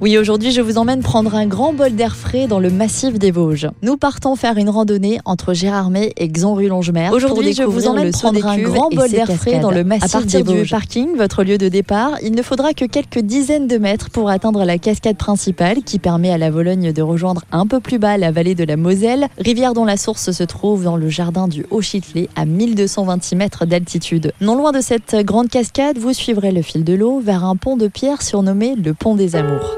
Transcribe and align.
Oui, 0.00 0.16
aujourd'hui, 0.16 0.50
je 0.50 0.62
vous 0.62 0.78
emmène 0.78 1.02
prendre 1.02 1.34
un 1.34 1.44
grand 1.44 1.74
bol 1.74 1.94
d'air 1.94 2.16
frais 2.16 2.46
dans 2.46 2.58
le 2.58 2.70
massif 2.70 3.18
des 3.18 3.30
Vosges. 3.30 3.68
Nous 3.82 3.98
partons 3.98 4.34
faire 4.34 4.56
une 4.56 4.70
randonnée 4.70 5.20
entre 5.26 5.52
Gérardmer 5.52 6.14
et 6.16 6.26
Xanru-Longemer. 6.26 7.10
Aujourd'hui, 7.12 7.52
je 7.52 7.64
vous 7.64 7.86
emmène 7.86 8.10
prendre 8.10 8.46
un 8.46 8.56
grand 8.56 8.88
bol 8.88 9.10
d'air 9.10 9.30
frais 9.30 9.58
dans 9.58 9.70
le 9.70 9.84
massif 9.84 10.24
des 10.24 10.42
Vosges. 10.42 10.62
du 10.62 10.70
parking, 10.70 11.16
votre 11.18 11.44
lieu 11.44 11.58
de 11.58 11.68
départ, 11.68 12.12
il 12.22 12.32
ne 12.32 12.40
faudra 12.40 12.72
que 12.72 12.86
quelques 12.86 13.18
dizaines 13.18 13.66
de 13.66 13.76
mètres 13.76 14.08
pour 14.08 14.30
atteindre 14.30 14.64
la 14.64 14.78
cascade 14.78 15.18
principale 15.18 15.82
qui 15.82 15.98
permet 15.98 16.30
à 16.30 16.38
la 16.38 16.50
Vologne 16.50 16.94
de 16.94 17.02
rejoindre 17.02 17.44
un 17.52 17.66
peu 17.66 17.80
plus 17.80 17.98
bas 17.98 18.16
la 18.16 18.30
vallée 18.30 18.54
de 18.54 18.64
la 18.64 18.78
Moselle, 18.78 19.28
rivière 19.36 19.74
dont 19.74 19.84
la 19.84 19.98
source 19.98 20.30
se 20.30 20.44
trouve 20.44 20.82
dans 20.82 20.96
le 20.96 21.10
jardin 21.10 21.46
du 21.46 21.66
Haut-Chitelet 21.70 22.30
à 22.36 22.46
1226 22.46 23.36
mètres 23.36 23.66
d'altitude. 23.66 24.32
Non 24.40 24.56
loin 24.56 24.72
de 24.72 24.80
cette 24.80 25.14
grande 25.26 25.50
cascade, 25.50 25.98
vous 25.98 26.14
suivrez 26.14 26.52
le 26.52 26.62
fil 26.62 26.84
de 26.84 26.94
l'eau 26.94 27.20
vers 27.20 27.44
un 27.44 27.56
pont 27.56 27.76
de 27.76 27.86
pierre 27.86 28.22
surnommé 28.22 28.76
le 28.82 28.94
pont 28.94 29.14
des 29.14 29.36
Amours. 29.36 29.76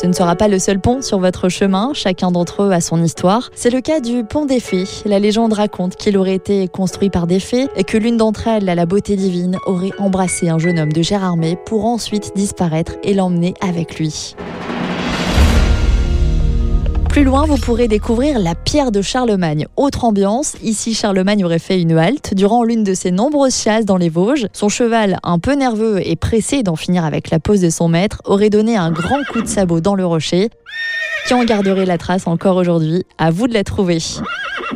Ce 0.00 0.06
ne 0.06 0.12
sera 0.12 0.36
pas 0.36 0.46
le 0.46 0.60
seul 0.60 0.78
pont 0.78 1.02
sur 1.02 1.18
votre 1.18 1.48
chemin, 1.48 1.90
chacun 1.92 2.30
d'entre 2.30 2.62
eux 2.62 2.70
a 2.70 2.80
son 2.80 3.02
histoire. 3.02 3.50
C'est 3.56 3.70
le 3.70 3.80
cas 3.80 3.98
du 3.98 4.22
pont 4.22 4.46
des 4.46 4.60
fées. 4.60 4.84
La 5.04 5.18
légende 5.18 5.54
raconte 5.54 5.96
qu'il 5.96 6.16
aurait 6.16 6.36
été 6.36 6.68
construit 6.68 7.10
par 7.10 7.26
des 7.26 7.40
fées 7.40 7.66
et 7.74 7.82
que 7.82 7.98
l'une 7.98 8.16
d'entre 8.16 8.46
elles, 8.46 8.64
la 8.64 8.86
beauté 8.86 9.16
divine, 9.16 9.58
aurait 9.66 9.90
embrassé 9.98 10.50
un 10.50 10.58
jeune 10.60 10.78
homme 10.78 10.92
de 10.92 11.02
Gérardmer 11.02 11.56
pour 11.66 11.84
ensuite 11.84 12.30
disparaître 12.36 12.92
et 13.02 13.12
l'emmener 13.12 13.54
avec 13.60 13.98
lui. 13.98 14.36
Plus 17.18 17.24
loin, 17.24 17.46
vous 17.46 17.56
pourrez 17.56 17.88
découvrir 17.88 18.38
la 18.38 18.54
pierre 18.54 18.92
de 18.92 19.02
Charlemagne. 19.02 19.66
Autre 19.74 20.04
ambiance, 20.04 20.54
ici 20.62 20.94
Charlemagne 20.94 21.44
aurait 21.44 21.58
fait 21.58 21.82
une 21.82 21.98
halte 21.98 22.32
durant 22.32 22.62
l'une 22.62 22.84
de 22.84 22.94
ses 22.94 23.10
nombreuses 23.10 23.60
chasses 23.60 23.84
dans 23.84 23.96
les 23.96 24.08
Vosges. 24.08 24.46
Son 24.52 24.68
cheval, 24.68 25.18
un 25.24 25.40
peu 25.40 25.54
nerveux 25.54 26.00
et 26.00 26.14
pressé 26.14 26.62
d'en 26.62 26.76
finir 26.76 27.04
avec 27.04 27.30
la 27.30 27.40
pose 27.40 27.60
de 27.60 27.70
son 27.70 27.88
maître, 27.88 28.22
aurait 28.24 28.50
donné 28.50 28.76
un 28.76 28.92
grand 28.92 29.24
coup 29.32 29.42
de 29.42 29.48
sabot 29.48 29.80
dans 29.80 29.96
le 29.96 30.06
rocher. 30.06 30.50
Qui 31.26 31.34
en 31.34 31.42
garderait 31.42 31.86
la 31.86 31.98
trace 31.98 32.28
encore 32.28 32.54
aujourd'hui? 32.54 33.04
À 33.18 33.32
vous 33.32 33.48
de 33.48 33.54
la 33.54 33.64
trouver. 33.64 33.98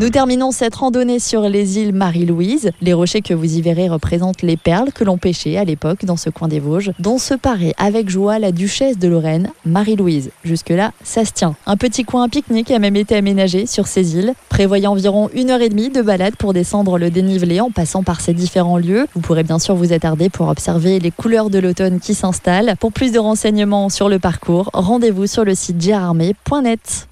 Nous 0.01 0.09
terminons 0.09 0.53
cette 0.53 0.75
randonnée 0.75 1.19
sur 1.19 1.43
les 1.43 1.79
îles 1.79 1.93
Marie-Louise. 1.93 2.71
Les 2.81 2.95
rochers 2.95 3.21
que 3.21 3.35
vous 3.35 3.59
y 3.59 3.61
verrez 3.61 3.91
représentent 3.91 4.41
les 4.41 4.57
perles 4.57 4.91
que 4.91 5.05
l'on 5.05 5.19
pêchait 5.19 5.59
à 5.59 5.65
l'époque 5.65 6.07
dans 6.07 6.17
ce 6.17 6.31
coin 6.31 6.49
des 6.49 6.61
Vosges, 6.61 6.93
dont 6.99 7.19
se 7.19 7.35
paraît 7.35 7.75
avec 7.77 8.09
joie 8.09 8.39
la 8.39 8.53
duchesse 8.53 8.99
de 8.99 9.07
Lorraine, 9.07 9.51
Marie-Louise. 9.67 10.31
Jusque-là, 10.45 10.93
ça 11.05 11.27
se 11.27 11.33
tient. 11.33 11.57
Un 11.67 11.77
petit 11.77 12.05
coin 12.05 12.31
pique-nique 12.31 12.71
a 12.71 12.79
même 12.79 12.97
été 12.97 13.17
aménagé 13.17 13.67
sur 13.67 13.87
ces 13.87 14.17
îles, 14.17 14.33
prévoyant 14.49 14.93
environ 14.93 15.29
une 15.35 15.51
heure 15.51 15.61
et 15.61 15.69
demie 15.69 15.91
de 15.91 16.01
balade 16.01 16.37
pour 16.37 16.55
descendre 16.55 16.97
le 16.97 17.11
dénivelé 17.11 17.61
en 17.61 17.71
passant 17.71 18.03
par 18.03 18.23
ces 18.23 18.33
différents 18.33 18.79
lieux. 18.79 19.07
Vous 19.15 19.21
pourrez 19.21 19.45
bien 19.45 19.59
sûr 19.59 19.75
vous 19.75 19.93
attarder 19.93 20.31
pour 20.31 20.49
observer 20.49 21.01
les 21.01 21.11
couleurs 21.11 21.51
de 21.51 21.59
l'automne 21.59 22.01
qui 22.01 22.15
s'installent. 22.15 22.77
Pour 22.81 22.93
plus 22.93 23.13
de 23.13 23.19
renseignements 23.19 23.91
sur 23.91 24.09
le 24.09 24.19
parcours, 24.19 24.71
rendez-vous 24.73 25.27
sur 25.27 25.45
le 25.45 25.55
site 25.55 25.83
gérardmer.net. 25.83 27.09